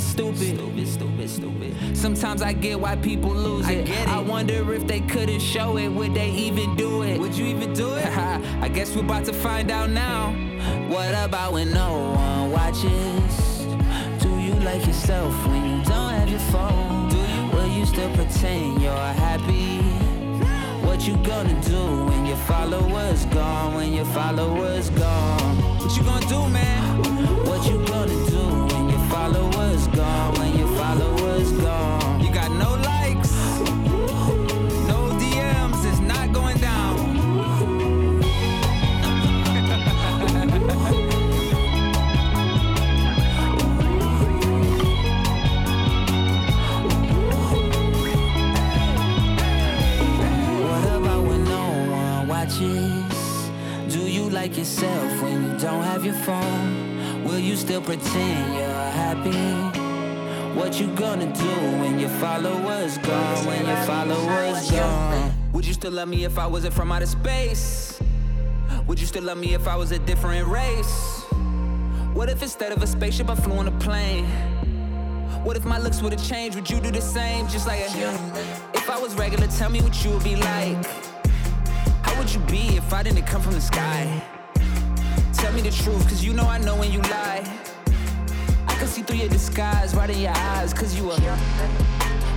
Brain 0.00 0.30
is 0.30 0.36
kinda 0.36 0.36
stupid. 0.36 0.56
Stupid, 0.56 0.88
stupid, 0.88 1.30
stupid. 1.30 1.96
Sometimes 1.96 2.42
I 2.42 2.52
get 2.52 2.80
why 2.80 2.96
people 2.96 3.30
lose 3.30 3.68
it. 3.68 3.78
I, 3.78 3.82
get 3.82 4.08
it. 4.08 4.08
I 4.08 4.20
wonder 4.20 4.72
if 4.74 4.86
they 4.86 5.00
couldn't 5.00 5.40
show 5.40 5.76
it, 5.76 5.88
would 5.88 6.14
they 6.14 6.30
even 6.30 6.76
do 6.76 7.02
it? 7.02 7.18
Would 7.18 7.34
you 7.34 7.46
even 7.46 7.72
do 7.72 7.94
it? 7.94 8.06
I 8.62 8.68
guess 8.68 8.94
we're 8.94 9.02
about 9.02 9.24
to 9.26 9.32
find 9.32 9.70
out 9.70 9.90
now. 9.90 10.32
What 10.88 11.14
about 11.14 11.52
when 11.52 11.72
no 11.72 12.14
one 12.14 12.50
watches? 12.52 13.66
Do 14.22 14.38
you 14.38 14.54
like 14.60 14.86
yourself 14.86 15.34
when 15.46 15.64
you 15.64 15.84
don't 15.84 16.12
have 16.14 16.28
your 16.28 16.40
phone? 16.52 17.08
Do 17.08 17.16
you? 17.16 17.50
Will 17.52 17.68
you 17.68 17.86
still 17.86 18.12
pretend 18.14 18.82
you're 18.82 18.94
happy? 18.94 19.78
What 20.86 21.06
you 21.06 21.16
gonna 21.18 21.58
do 21.62 22.04
when 22.06 22.26
your 22.26 22.36
followers 22.36 23.24
gone? 23.26 23.74
When 23.74 23.92
your 23.92 24.04
followers 24.06 24.90
gone? 24.90 25.56
What 25.78 25.96
you 25.96 26.02
gonna 26.02 26.26
do, 26.26 26.48
man? 26.48 27.44
What 27.46 27.66
you 27.70 27.89
followers 29.32 29.86
gone? 29.88 30.34
When 30.34 30.58
your 30.58 30.68
followers 30.76 31.52
gone? 31.52 32.20
You 32.20 32.32
got 32.32 32.50
no 32.52 32.74
likes, 32.74 33.32
no 34.88 34.98
DMs. 35.20 35.84
It's 35.90 36.00
not 36.00 36.32
going 36.32 36.58
down. 36.58 36.98
What 50.66 50.84
about 50.96 51.22
when 51.24 51.44
no 51.44 51.66
one 51.90 52.28
watches? 52.28 53.50
Do 53.94 54.00
you 54.00 54.28
like 54.30 54.56
yourself 54.56 55.22
when 55.22 55.42
you 55.44 55.58
don't 55.58 55.82
have 55.84 56.04
your 56.04 56.14
phone? 56.14 57.24
Will 57.24 57.38
you 57.38 57.54
still 57.56 57.82
pretend 57.82 58.54
you're 58.54 58.79
happy? 58.90 59.78
What 60.58 60.80
you 60.80 60.88
gonna 60.94 61.32
do 61.32 61.54
when 61.80 61.98
your 61.98 62.10
followers 62.10 62.98
gone? 62.98 63.46
When 63.46 63.66
your 63.66 63.82
followers 63.84 64.70
gone? 64.70 65.32
Would 65.52 65.66
you 65.66 65.72
still 65.74 65.92
love 65.92 66.08
me 66.08 66.24
if 66.24 66.38
I 66.38 66.46
wasn't 66.46 66.74
from 66.74 66.92
outer 66.92 67.06
space? 67.06 68.00
Would 68.86 69.00
you 69.00 69.06
still 69.06 69.22
love 69.22 69.38
me 69.38 69.54
if 69.54 69.68
I 69.68 69.76
was 69.76 69.92
a 69.92 69.98
different 70.00 70.46
race? 70.48 71.24
What 72.12 72.28
if 72.28 72.42
instead 72.42 72.72
of 72.72 72.82
a 72.82 72.86
spaceship 72.86 73.30
I 73.30 73.34
flew 73.36 73.56
on 73.56 73.68
a 73.68 73.78
plane? 73.78 74.26
What 75.44 75.56
if 75.56 75.64
my 75.64 75.78
looks 75.78 76.02
would've 76.02 76.22
changed? 76.22 76.56
Would 76.56 76.68
you 76.68 76.80
do 76.80 76.90
the 76.90 77.00
same? 77.00 77.48
Just 77.48 77.66
like 77.66 77.80
a 77.80 77.88
If 78.74 78.90
I 78.90 78.98
was 78.98 79.14
regular, 79.14 79.46
tell 79.46 79.70
me 79.70 79.80
what 79.80 80.04
you 80.04 80.10
would 80.10 80.24
be 80.24 80.36
like. 80.36 80.84
How 82.02 82.18
would 82.18 82.32
you 82.32 82.40
be 82.40 82.76
if 82.76 82.92
I 82.92 83.02
didn't 83.02 83.26
come 83.26 83.40
from 83.40 83.52
the 83.52 83.60
sky? 83.60 84.22
Tell 85.32 85.52
me 85.52 85.62
the 85.62 85.70
truth, 85.70 86.02
cause 86.08 86.22
you 86.22 86.34
know 86.34 86.46
I 86.46 86.58
know 86.58 86.76
when 86.76 86.92
you 86.92 87.00
lie. 87.02 87.69
Can 88.80 88.88
see 88.88 89.02
through 89.02 89.18
your 89.18 89.28
disguise, 89.28 89.94
right 89.94 90.08
in 90.08 90.20
your 90.20 90.32
eyes, 90.34 90.72
cause 90.72 90.96
you 90.96 91.10
a 91.10 91.38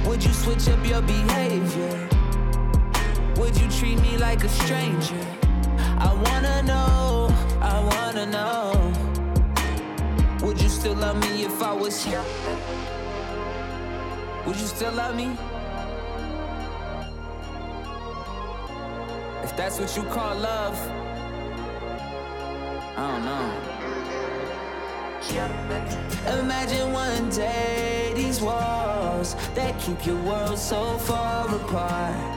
Would 0.05 0.21
you 0.21 0.33
switch 0.33 0.67
up 0.67 0.85
your 0.85 1.01
behavior? 1.01 2.09
Would 3.37 3.55
you 3.55 3.69
treat 3.71 3.97
me 4.01 4.17
like 4.17 4.43
a 4.43 4.49
stranger? 4.49 5.25
I 5.99 6.13
wanna 6.25 6.61
know, 6.63 7.33
I 7.61 7.79
wanna 7.91 8.25
know. 8.25 8.93
Would 10.45 10.61
you 10.61 10.67
still 10.67 10.95
love 10.95 11.17
me 11.21 11.45
if 11.45 11.63
I 11.63 11.71
was 11.71 12.03
here? 12.03 12.25
Would 14.45 14.57
you 14.57 14.67
still 14.67 14.91
love 14.91 15.15
me? 15.15 15.37
If 19.43 19.55
that's 19.55 19.79
what 19.79 19.95
you 19.95 20.03
call 20.11 20.35
love, 20.35 20.77
I 22.97 23.11
don't 23.11 23.23
know. 23.23 23.72
Imagine 26.39 26.93
one 26.93 27.29
day 27.29 28.13
these 28.15 28.41
walls 28.41 29.35
that 29.55 29.79
keep 29.79 30.05
your 30.05 30.21
world 30.23 30.57
so 30.57 30.97
far 30.99 31.53
apart 31.55 32.33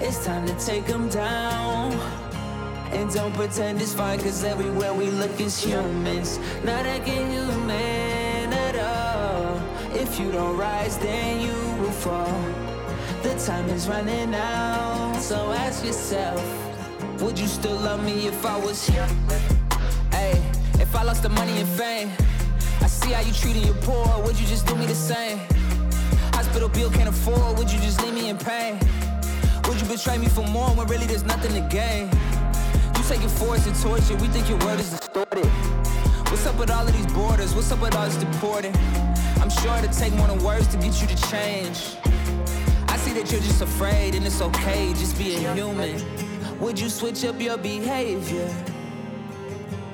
it's 0.00 0.24
time 0.24 0.46
to 0.46 0.54
take 0.54 0.86
them 0.86 1.08
down. 1.08 1.92
And 2.92 3.10
don't 3.12 3.32
pretend 3.34 3.80
it's 3.80 3.94
fine, 3.94 4.18
cause 4.20 4.44
everywhere 4.44 4.92
we 4.92 5.06
look 5.06 5.40
is 5.40 5.58
humans. 5.62 6.38
Not 6.62 6.84
acting 6.86 7.30
human 7.30 8.52
at 8.52 8.76
all. 8.76 9.60
If 9.96 10.20
you 10.20 10.30
don't 10.30 10.56
rise, 10.56 10.98
then 10.98 11.40
you 11.40 11.82
will 11.82 11.90
fall. 11.90 12.42
The 13.22 13.34
time 13.46 13.68
is 13.70 13.88
running 13.88 14.34
out, 14.34 15.16
so 15.20 15.52
ask 15.52 15.84
yourself 15.84 16.42
Would 17.22 17.38
you 17.38 17.46
still 17.46 17.76
love 17.76 18.04
me 18.04 18.26
if 18.26 18.44
I 18.44 18.58
was 18.58 18.86
here? 18.86 19.08
Hey, 20.10 20.42
if 20.78 20.94
I 20.94 21.02
lost 21.02 21.22
the 21.22 21.30
money 21.30 21.60
and 21.60 21.68
fame, 21.68 22.10
I 22.84 22.86
see 22.86 23.12
how 23.12 23.22
you 23.22 23.32
treating 23.32 23.64
your 23.64 23.76
poor. 23.76 24.22
Would 24.24 24.38
you 24.38 24.46
just 24.46 24.66
do 24.66 24.74
me 24.74 24.84
the 24.84 24.94
same? 24.94 25.38
Hospital 26.34 26.68
bill 26.68 26.90
can't 26.90 27.08
afford, 27.08 27.56
would 27.56 27.72
you 27.72 27.78
just 27.78 28.02
leave 28.02 28.12
me 28.12 28.28
in 28.28 28.36
pain? 28.36 28.78
Would 29.66 29.80
you 29.80 29.88
betray 29.88 30.18
me 30.18 30.28
for 30.28 30.46
more 30.48 30.68
when 30.68 30.86
really 30.88 31.06
there's 31.06 31.24
nothing 31.24 31.54
to 31.54 31.66
gain? 31.74 32.10
You 32.94 33.02
take 33.08 33.24
it 33.24 33.30
force 33.30 33.66
and 33.66 33.74
torture, 33.80 34.16
we 34.16 34.28
think 34.28 34.50
your 34.50 34.58
word 34.58 34.80
is 34.80 34.90
distorted. 34.90 35.46
What's 36.28 36.44
up 36.44 36.58
with 36.58 36.70
all 36.70 36.86
of 36.86 36.92
these 36.92 37.10
borders? 37.14 37.54
What's 37.54 37.72
up 37.72 37.80
with 37.80 37.96
all 37.96 38.04
this 38.04 38.16
deporting? 38.16 38.76
I'm 39.40 39.48
sure 39.48 39.74
it'll 39.78 39.90
take 39.90 40.12
more 40.12 40.26
than 40.26 40.44
words 40.44 40.66
to 40.66 40.76
get 40.76 41.00
you 41.00 41.06
to 41.06 41.16
change. 41.30 41.96
I 42.88 42.98
see 42.98 43.14
that 43.14 43.32
you're 43.32 43.40
just 43.40 43.62
afraid 43.62 44.14
and 44.14 44.26
it's 44.26 44.42
okay, 44.42 44.92
just 44.92 45.16
being 45.16 45.40
human. 45.56 46.04
Would 46.60 46.78
you 46.78 46.90
switch 46.90 47.24
up 47.24 47.40
your 47.40 47.56
behavior? 47.56 48.54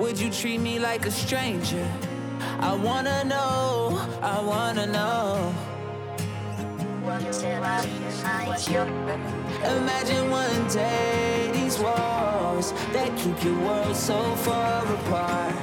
Would 0.01 0.19
you 0.19 0.29
treat 0.29 0.59
me 0.59 0.81
like 0.81 1.07
a 1.07 1.13
stranger? 1.13 1.89
I 2.63 2.75
wanna 2.75 3.25
know, 3.25 4.07
I 4.21 4.39
wanna 4.43 4.87
know. 4.87 5.55
Imagine 9.65 10.31
one 10.31 10.69
day 10.69 11.51
these 11.55 11.79
walls 11.79 12.73
that 12.93 13.17
keep 13.17 13.43
your 13.43 13.59
world 13.61 13.97
so 13.97 14.21
far 14.37 14.85
apart. 14.95 15.55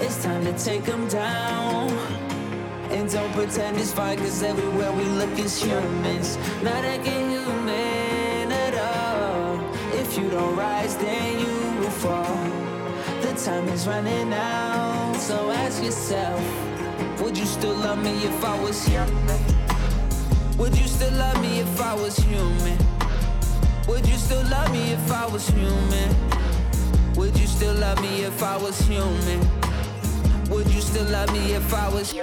It's 0.00 0.22
time 0.22 0.44
to 0.46 0.52
take 0.58 0.84
them 0.84 1.06
down. 1.08 1.90
And 2.90 3.10
don't 3.12 3.32
pretend 3.32 3.76
it's 3.76 3.92
fine, 3.92 4.16
cause 4.16 4.42
everywhere 4.42 4.90
we 4.92 5.04
look 5.04 5.38
is 5.38 5.62
humans. 5.62 6.38
Not 6.62 6.82
acting 6.82 7.30
human 7.30 8.50
at 8.50 8.74
all. 8.74 9.60
If 9.92 10.16
you 10.16 10.30
don't 10.30 10.56
rise, 10.56 10.96
then 10.96 11.40
you 11.40 11.80
will 11.80 11.90
fall. 11.90 12.41
Time 13.44 13.68
is 13.70 13.88
running 13.88 14.32
out, 14.32 15.16
so 15.16 15.50
ask 15.50 15.82
yourself 15.82 16.40
Would 17.20 17.36
you 17.36 17.44
still 17.44 17.74
love 17.74 17.98
me 17.98 18.24
if 18.24 18.44
I 18.44 18.62
was 18.62 18.86
here? 18.86 19.04
Would 20.58 20.78
you 20.78 20.86
still 20.86 21.12
love 21.14 21.42
me 21.42 21.58
if 21.58 21.80
I 21.80 21.92
was 21.94 22.16
human? 22.18 22.78
Would 23.88 24.06
you 24.06 24.14
still 24.14 24.44
love 24.44 24.70
me 24.70 24.92
if 24.92 25.10
I 25.10 25.26
was 25.26 25.48
human? 25.48 26.14
Would 27.16 27.36
you 27.36 27.48
still 27.48 27.74
love 27.74 28.00
me 28.00 28.22
if 28.22 28.40
I 28.44 28.56
was 28.58 28.78
human? 28.82 29.40
Would 30.48 30.68
you 30.68 30.80
still 30.80 31.06
love 31.06 31.32
me 31.32 31.54
if 31.54 31.74
I 31.74 31.88
was 31.88 32.14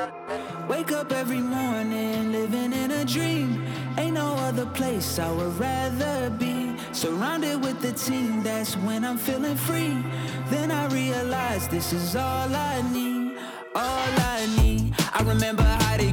Wake 0.69 0.93
up 0.93 1.11
every 1.11 1.41
morning 1.41 2.31
living 2.31 2.71
in 2.71 2.91
a 2.91 3.03
dream 3.03 3.65
Ain't 3.97 4.13
no 4.13 4.35
other 4.47 4.67
place 4.67 5.19
I 5.19 5.29
would 5.31 5.59
rather 5.59 6.29
be 6.29 6.58
Surrounded 6.91 7.61
with 7.63 7.81
the 7.81 7.91
team, 7.93 8.43
that's 8.43 8.75
when 8.77 9.05
I'm 9.05 9.17
feeling 9.17 9.55
free. 9.55 9.97
Then 10.49 10.71
I 10.71 10.87
realize 10.87 11.67
this 11.67 11.93
is 11.93 12.15
all 12.15 12.49
I 12.55 12.81
need 12.91 13.37
All 13.75 14.13
I 14.35 14.47
need. 14.61 14.93
I 15.13 15.23
remember 15.23 15.63
how 15.63 15.97
they 15.97 16.08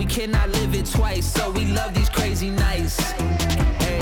we 0.00 0.06
cannot 0.06 0.48
live 0.48 0.74
it 0.74 0.86
twice 0.86 1.26
So 1.26 1.50
we 1.50 1.66
love 1.66 1.92
these 1.92 2.08
crazy 2.08 2.48
nights. 2.48 2.98
Hey, 3.84 4.00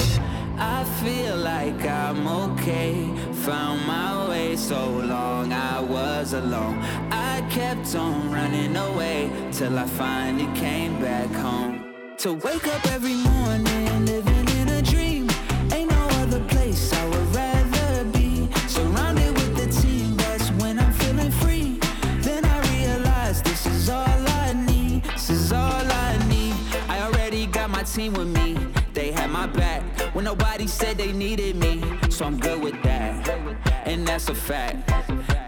I 0.57 0.85
feel 1.03 1.37
like 1.37 1.81
I'm 1.85 2.21
okay. 2.45 3.11
Found 3.47 3.85
my 3.85 4.29
way 4.29 4.55
so 4.55 4.81
long 5.15 5.53
I 5.53 5.81
was 5.81 6.35
alone. 6.35 6.79
I 7.11 7.45
kept 7.51 7.97
on 7.97 8.31
running 8.31 8.77
away 8.77 9.29
Till 9.51 9.77
I 9.77 9.87
finally 9.87 10.49
came 10.55 11.01
back 11.01 11.31
home. 11.31 11.93
To 12.19 12.35
wake 12.35 12.69
up 12.69 12.87
every 12.93 13.17
morning 13.17 14.07
Living 14.07 14.48
team 27.99 28.13
with 28.15 28.29
me. 28.29 28.57
They 28.93 29.13
had 29.13 29.31
my 29.31 29.47
back 29.47 29.83
When 30.15 30.25
nobody 30.25 30.67
said 30.67 30.99
they 30.99 31.13
needed 31.13 31.57
me. 31.57 31.83
So 32.11 32.25
I'm 32.25 32.39
good 32.39 32.61
with 32.63 32.81
that. 32.83 33.29
And 33.85 34.07
that's 34.07 34.29
a 34.29 34.35
fact 34.35 34.87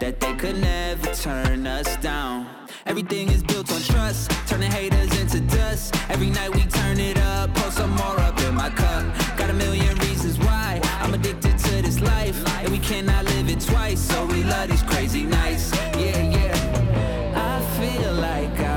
That 0.00 0.20
they 0.20 0.34
could 0.34 0.58
never 0.60 1.14
turn 1.14 1.66
us 1.66 1.96
down. 1.96 2.48
Everything 2.86 3.28
is 3.28 3.42
built 3.42 3.72
on 3.72 3.80
trust 3.82 4.30
Turning 4.48 4.70
haters 4.70 5.12
into 5.20 5.40
dust. 5.56 5.94
Every 6.08 6.30
night 6.30 6.54
we 6.54 6.64
turn 6.64 6.98
it 6.98 7.18
up 7.18 7.54
Pour 7.54 7.70
some 7.70 7.90
more 7.90 8.18
up 8.20 8.38
in 8.40 8.54
my 8.54 8.70
cup. 8.70 9.04
Got 9.36 9.50
a 9.50 9.54
million 9.54 9.96
reasons 9.98 10.38
why 10.38 10.80
I'm 11.02 11.14
addicted 11.14 11.56
to 11.58 11.82
this 11.82 12.00
life. 12.00 12.38
And 12.62 12.70
we 12.70 12.78
cannot 12.78 13.24
live 13.26 13.48
it 13.48 13.60
twice 13.60 14.00
So 14.00 14.26
we 14.26 14.42
love 14.44 14.68
these 14.68 14.82
crazy 14.82 15.24
nights. 15.24 15.72
Yeah, 15.98 16.22
yeah. 16.36 17.52
I 17.52 17.56
feel 17.78 18.12
like 18.14 18.58
I'm 18.60 18.69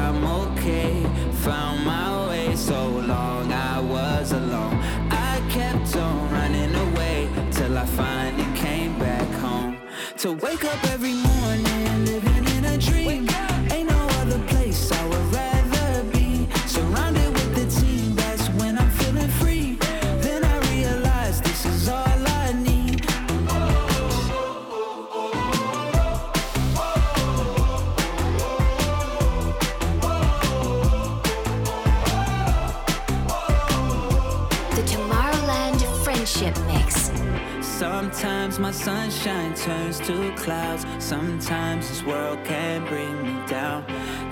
turns 39.64 39.98
to 40.02 40.34
clouds. 40.36 40.86
Sometimes 41.00 41.88
this 41.88 42.04
world 42.04 42.38
can 42.44 42.86
bring 42.86 43.16
me 43.24 43.48
down. 43.48 43.86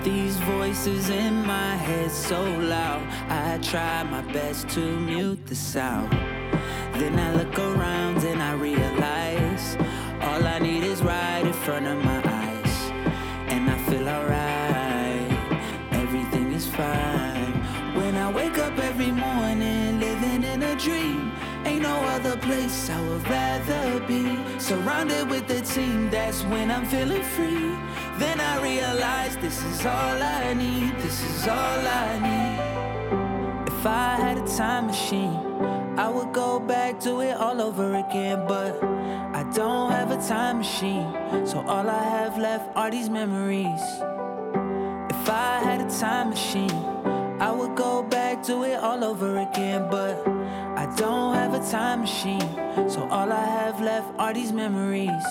These 0.04 0.36
voices 0.36 1.08
in 1.08 1.46
my 1.46 1.74
head 1.74 2.10
so 2.10 2.42
loud. 2.42 3.02
I 3.30 3.58
try 3.62 4.02
my 4.02 4.20
best 4.32 4.68
to 4.70 4.80
mute 4.80 5.46
the 5.46 5.54
sound. 5.54 6.12
Then 7.00 7.18
I 7.18 7.34
look 7.34 7.58
around 7.58 8.18
and 8.24 8.42
I 8.42 8.52
realize 8.52 9.78
all 10.20 10.46
I 10.46 10.58
need 10.58 10.84
is 10.84 11.00
right 11.02 11.46
in 11.46 11.54
front 11.54 11.86
of 11.86 12.04
my 12.04 12.20
eyes. 12.42 12.76
And 13.48 13.70
I 13.70 13.78
feel 13.88 14.06
alright. 14.06 15.32
Everything 15.92 16.52
is 16.52 16.66
fine. 16.66 17.54
When 17.94 18.16
I 18.16 18.30
wake 18.30 18.58
up 18.58 18.78
every 18.78 19.12
morning, 19.12 19.98
living 19.98 20.44
in 20.44 20.62
a 20.62 20.76
dream. 20.76 21.32
Ain't 21.64 21.82
no 21.82 21.96
other 22.16 22.36
place 22.36 22.90
I 22.90 23.00
would 23.08 23.26
rather 23.30 24.00
be. 24.00 24.41
Surrounded 24.62 25.28
with 25.28 25.48
the 25.48 25.60
team, 25.60 26.08
that's 26.08 26.44
when 26.44 26.70
I'm 26.70 26.86
feeling 26.86 27.24
free. 27.34 27.74
Then 28.16 28.40
I 28.40 28.62
realize 28.62 29.36
this 29.38 29.60
is 29.64 29.84
all 29.84 30.22
I 30.22 30.54
need, 30.54 30.94
this 30.98 31.20
is 31.20 31.48
all 31.48 31.80
I 32.04 32.10
need. 32.22 33.72
If 33.72 33.84
I 33.84 34.14
had 34.20 34.38
a 34.38 34.46
time 34.56 34.86
machine, 34.86 35.36
I 35.98 36.08
would 36.08 36.32
go 36.32 36.60
back 36.60 37.00
to 37.00 37.22
it 37.22 37.36
all 37.36 37.60
over 37.60 37.96
again, 37.96 38.46
but 38.46 38.80
I 39.34 39.42
don't 39.52 39.90
have 39.90 40.12
a 40.12 40.28
time 40.28 40.58
machine, 40.58 41.10
so 41.44 41.58
all 41.66 41.90
I 41.90 42.04
have 42.04 42.38
left 42.38 42.70
are 42.76 42.88
these 42.88 43.10
memories. 43.10 43.82
If 45.10 45.28
I 45.28 45.58
had 45.64 45.80
a 45.80 45.90
time 45.90 46.30
machine, 46.30 46.70
I 47.40 47.50
would 47.50 47.74
go 47.74 48.04
back 48.04 48.44
to 48.44 48.62
it 48.62 48.78
all 48.78 49.02
over 49.02 49.38
again, 49.38 49.88
but 49.90 50.31
I 50.82 50.86
don't 50.96 51.34
have 51.34 51.54
a 51.54 51.70
time 51.70 52.00
machine, 52.00 52.40
so 52.90 53.06
all 53.08 53.30
I 53.30 53.44
have 53.44 53.80
left 53.80 54.18
are 54.18 54.34
these 54.34 54.50
memories. 54.50 55.24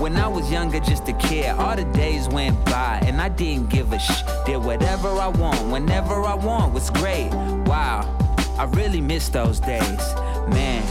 When 0.00 0.16
I 0.16 0.26
was 0.26 0.50
younger, 0.50 0.80
just 0.80 1.08
a 1.08 1.12
kid, 1.12 1.46
all 1.50 1.76
the 1.76 1.84
days 1.84 2.28
went 2.28 2.56
by 2.64 3.00
and 3.06 3.20
I 3.20 3.28
didn't 3.28 3.70
give 3.70 3.92
a 3.92 4.00
sh. 4.00 4.22
Did 4.46 4.56
whatever 4.56 5.10
I 5.10 5.28
want, 5.28 5.60
whenever 5.70 6.14
I 6.14 6.34
want, 6.34 6.74
was 6.74 6.90
great. 6.90 7.28
Wow, 7.66 8.02
I 8.58 8.64
really 8.64 9.00
miss 9.00 9.28
those 9.28 9.60
days, 9.60 10.04
man. 10.48 10.82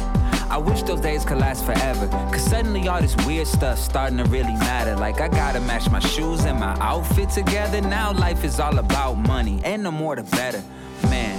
I 0.50 0.58
wish 0.58 0.84
those 0.84 1.02
days 1.02 1.26
could 1.26 1.39
last 1.39 1.66
forever. 1.66 2.08
Cause 2.08 2.46
suddenly 2.46 2.88
all 2.88 3.02
this 3.02 3.18
weird 3.26 3.48
stuff 3.48 3.80
starting 3.80 4.18
to 4.20 4.24
really 4.26 4.56
matter. 4.63 4.96
Like 4.96 5.20
I 5.20 5.28
gotta 5.28 5.60
match 5.60 5.89
my 5.89 6.00
shoes 6.00 6.46
and 6.46 6.58
my 6.58 6.78
outfit 6.80 7.32
together. 7.32 7.82
Now 7.82 8.13
life 8.13 8.46
is 8.46 8.62
all 8.62 8.80
about 8.80 9.16
money, 9.16 9.60
and 9.66 9.86
the 9.86 9.92
more 9.92 10.16
the 10.16 10.24
better. 10.24 10.63
Man, 11.10 11.33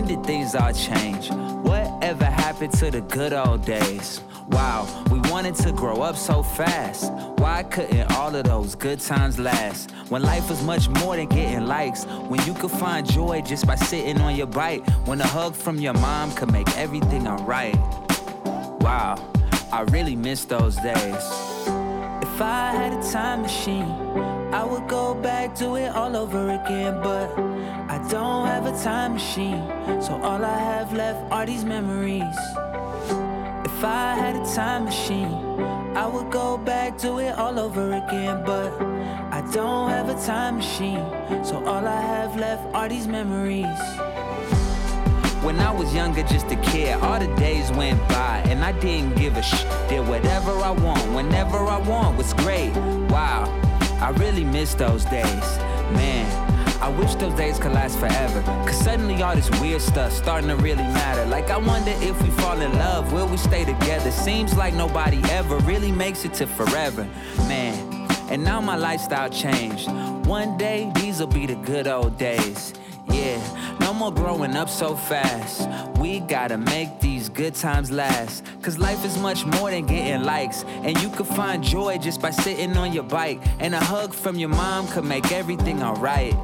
when 0.00 0.08
did 0.08 0.24
things 0.24 0.54
all 0.54 0.72
change? 0.72 1.28
Whatever 1.62 2.24
happened 2.24 2.72
to 2.78 2.90
the 2.90 3.02
good 3.02 3.34
old 3.34 3.66
days? 3.66 4.22
Wow, 4.48 4.88
we 5.10 5.20
wanted 5.30 5.54
to 5.56 5.72
grow 5.72 6.00
up 6.00 6.16
so 6.16 6.42
fast. 6.42 7.12
Why 7.38 7.64
couldn't 7.64 8.10
all 8.12 8.34
of 8.34 8.44
those 8.44 8.74
good 8.74 9.00
times 9.00 9.38
last? 9.38 9.90
When 10.08 10.22
life 10.22 10.48
was 10.48 10.62
much 10.62 10.88
more 10.88 11.16
than 11.16 11.26
getting 11.26 11.66
likes. 11.66 12.04
When 12.04 12.40
you 12.46 12.54
could 12.54 12.70
find 12.70 13.06
joy 13.06 13.42
just 13.42 13.66
by 13.66 13.74
sitting 13.74 14.18
on 14.22 14.36
your 14.36 14.46
bike. 14.46 14.88
When 15.04 15.20
a 15.20 15.26
hug 15.26 15.54
from 15.54 15.76
your 15.76 15.92
mom 15.92 16.32
could 16.32 16.50
make 16.50 16.70
everything 16.78 17.28
alright. 17.28 17.76
Wow, 18.80 19.16
I 19.70 19.82
really 19.90 20.16
miss 20.16 20.46
those 20.46 20.76
days. 20.76 21.24
If 22.26 22.40
I 22.40 22.72
had 22.72 22.94
a 22.94 23.12
time 23.12 23.42
machine, 23.42 23.90
I 24.54 24.64
would 24.64 24.88
go 24.88 25.14
back 25.14 25.54
to 25.56 25.74
it 25.74 25.94
all 25.94 26.16
over 26.16 26.48
again. 26.48 27.00
But 27.02 27.59
don't 28.08 28.46
have 28.46 28.66
a 28.66 28.82
time 28.82 29.14
machine, 29.14 29.62
so 30.00 30.14
all 30.22 30.44
I 30.44 30.58
have 30.58 30.92
left 30.92 31.30
are 31.32 31.44
these 31.44 31.64
memories. 31.64 32.36
If 33.64 33.84
I 33.84 34.14
had 34.14 34.36
a 34.36 34.54
time 34.54 34.84
machine, 34.84 35.34
I 35.96 36.06
would 36.06 36.30
go 36.30 36.56
back 36.56 36.96
to 36.98 37.18
it 37.18 37.36
all 37.36 37.58
over 37.58 37.92
again. 37.92 38.42
But 38.44 38.72
I 39.32 39.42
don't 39.52 39.90
have 39.90 40.08
a 40.08 40.26
time 40.26 40.56
machine, 40.56 41.04
so 41.44 41.64
all 41.64 41.86
I 41.86 42.00
have 42.00 42.36
left 42.36 42.62
are 42.74 42.88
these 42.88 43.06
memories. 43.06 43.80
When 45.42 45.58
I 45.58 45.72
was 45.72 45.94
younger, 45.94 46.22
just 46.22 46.46
a 46.52 46.56
kid, 46.56 46.94
all 47.00 47.18
the 47.18 47.34
days 47.36 47.70
went 47.72 47.98
by 48.08 48.42
and 48.46 48.62
I 48.64 48.72
didn't 48.72 49.16
give 49.16 49.36
a 49.36 49.42
sh. 49.42 49.64
Did 49.88 50.06
whatever 50.06 50.52
I 50.52 50.70
want, 50.70 51.02
whenever 51.12 51.56
I 51.56 51.78
want, 51.78 52.18
was 52.18 52.34
great. 52.34 52.72
Wow, 53.08 53.44
I 54.00 54.10
really 54.18 54.44
miss 54.44 54.74
those 54.74 55.04
days, 55.06 55.58
man. 55.96 56.49
I 56.80 56.88
wish 56.88 57.14
those 57.16 57.34
days 57.34 57.58
could 57.58 57.72
last 57.72 57.98
forever. 57.98 58.42
Cause 58.66 58.78
suddenly 58.82 59.22
all 59.22 59.36
this 59.36 59.50
weird 59.60 59.82
stuff 59.82 60.12
starting 60.12 60.48
to 60.48 60.56
really 60.56 60.82
matter. 60.82 61.26
Like 61.26 61.50
I 61.50 61.58
wonder 61.58 61.92
if 61.96 62.20
we 62.22 62.30
fall 62.30 62.58
in 62.58 62.72
love, 62.72 63.12
will 63.12 63.26
we 63.26 63.36
stay 63.36 63.66
together? 63.66 64.10
Seems 64.10 64.56
like 64.56 64.72
nobody 64.72 65.20
ever 65.30 65.58
really 65.58 65.92
makes 65.92 66.24
it 66.24 66.32
to 66.34 66.46
forever. 66.46 67.06
Man, 67.48 68.08
and 68.30 68.42
now 68.42 68.62
my 68.62 68.76
lifestyle 68.76 69.28
changed. 69.28 69.90
One 70.26 70.56
day, 70.56 70.90
these'll 70.94 71.26
be 71.26 71.44
the 71.44 71.56
good 71.56 71.86
old 71.86 72.16
days. 72.16 72.72
Yeah, 73.12 73.76
no 73.80 73.92
more 73.92 74.12
growing 74.12 74.56
up 74.56 74.70
so 74.70 74.96
fast. 74.96 75.68
We 75.98 76.20
gotta 76.20 76.56
make 76.56 77.00
these 77.00 77.28
good 77.28 77.56
times 77.56 77.90
last. 77.90 78.44
Cause 78.62 78.78
life 78.78 79.04
is 79.04 79.18
much 79.18 79.44
more 79.44 79.70
than 79.70 79.84
getting 79.84 80.24
likes. 80.24 80.64
And 80.64 80.98
you 81.02 81.10
can 81.10 81.26
find 81.26 81.62
joy 81.62 81.98
just 81.98 82.22
by 82.22 82.30
sitting 82.30 82.74
on 82.78 82.94
your 82.94 83.02
bike. 83.02 83.42
And 83.58 83.74
a 83.74 83.80
hug 83.80 84.14
from 84.14 84.36
your 84.36 84.48
mom 84.48 84.88
could 84.88 85.04
make 85.04 85.30
everything 85.30 85.82
alright. 85.82 86.34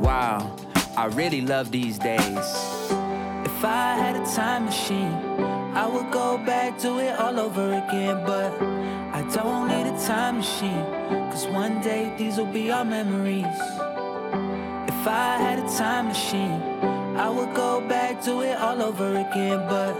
Wow, 0.00 0.54
I 0.96 1.06
really 1.06 1.40
love 1.40 1.70
these 1.70 1.98
days. 1.98 2.46
If 3.48 3.64
I 3.64 3.94
had 3.96 4.14
a 4.16 4.24
time 4.34 4.66
machine, 4.66 5.14
I 5.74 5.86
would 5.86 6.12
go 6.12 6.36
back 6.36 6.78
to 6.80 6.98
it 6.98 7.18
all 7.18 7.40
over 7.40 7.72
again. 7.72 8.22
But 8.26 8.52
I 9.12 9.22
don't 9.34 9.68
need 9.68 9.86
a 9.86 9.98
time 10.06 10.36
machine, 10.36 10.84
cause 11.30 11.46
one 11.46 11.80
day 11.80 12.14
these 12.18 12.36
will 12.36 12.52
be 12.52 12.70
our 12.70 12.84
memories. 12.84 13.58
If 14.92 15.08
I 15.08 15.38
had 15.38 15.58
a 15.58 15.68
time 15.76 16.08
machine, 16.08 16.60
I 17.16 17.30
would 17.30 17.54
go 17.54 17.80
back 17.80 18.20
to 18.24 18.42
it 18.42 18.56
all 18.58 18.82
over 18.82 19.16
again. 19.16 19.66
But 19.66 19.96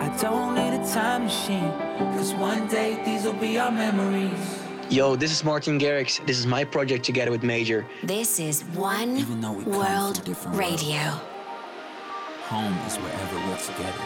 I 0.00 0.14
don't 0.20 0.54
need 0.54 0.74
a 0.74 0.86
time 0.92 1.24
machine, 1.24 1.72
cause 2.14 2.34
one 2.34 2.68
day 2.68 3.02
these 3.04 3.24
will 3.24 3.40
be 3.40 3.58
our 3.58 3.72
memories. 3.72 4.59
Yo, 4.90 5.14
this 5.14 5.30
is 5.30 5.44
Martin 5.44 5.78
Garrix. 5.78 6.18
This 6.26 6.36
is 6.36 6.48
my 6.48 6.64
project 6.64 7.04
together 7.04 7.30
with 7.30 7.42
Maejor. 7.42 7.86
This 8.02 8.40
is 8.40 8.64
One 8.74 9.24
World 9.64 10.28
Radio. 10.48 10.98
Home 12.48 12.76
is 12.88 12.96
wherever 12.96 13.36
we're 13.36 13.56
together. 13.58 14.02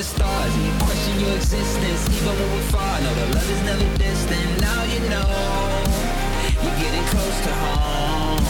The 0.00 0.06
stars 0.06 0.54
and 0.54 0.64
you 0.64 0.72
question 0.80 1.20
your 1.20 1.34
existence. 1.36 2.00
Even 2.16 2.32
when 2.38 2.48
we're 2.54 2.68
far, 2.72 3.00
no 3.02 3.10
the 3.20 3.26
love 3.34 3.50
is 3.50 3.62
never 3.68 3.98
distant. 3.98 4.48
Now 4.60 4.82
you 4.84 5.00
know, 5.12 5.28
you're 6.62 6.78
getting 6.84 7.04
close 7.12 7.38
to 7.46 7.52
home. 7.64 8.44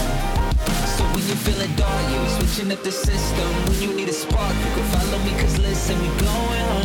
So 0.95 1.03
when 1.13 1.27
you're 1.27 1.43
feeling 1.49 1.75
dark, 1.75 2.03
you're 2.13 2.29
switching 2.39 2.71
up 2.71 2.85
the 2.85 2.93
system. 2.93 3.49
When 3.67 3.83
you 3.83 3.93
need 3.95 4.09
a 4.09 4.13
spark, 4.13 4.55
you 4.65 4.71
can 4.77 4.87
follow 4.95 5.19
me 5.25 5.33
cause 5.41 5.59
listen, 5.59 5.99
we're 5.99 6.21
going 6.21 6.65
home 6.71 6.80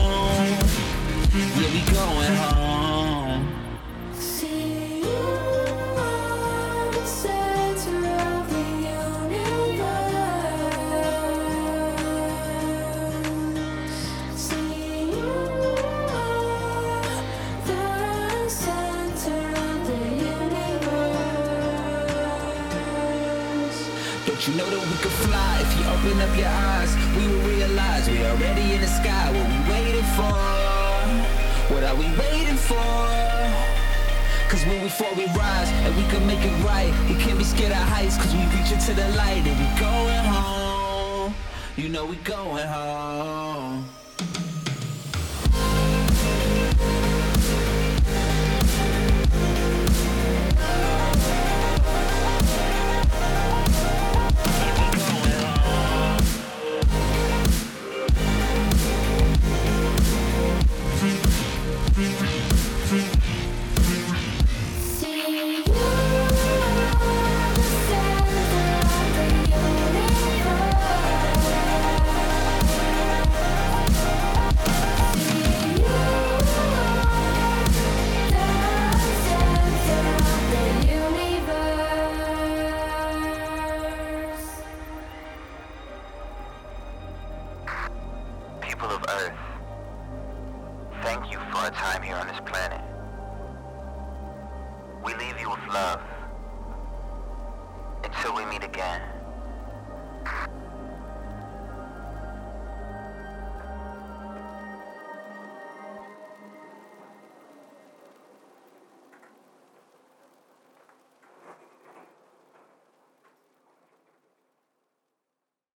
can 36.15 36.27
make 36.27 36.45
it 36.45 36.63
right. 36.63 36.93
We 37.09 37.15
can't 37.15 37.37
be 37.37 37.43
scared 37.43 37.71
of 37.71 37.77
heights, 37.77 38.17
cause 38.17 38.33
we 38.33 38.43
reach 38.55 38.71
into 38.71 38.93
the 38.93 39.07
light, 39.17 39.43
and 39.45 39.57
we 39.59 39.67
going 39.79 40.25
home. 40.25 41.33
You 41.75 41.89
know 41.89 42.05
we 42.05 42.15
going 42.17 42.67
home. 42.67 42.94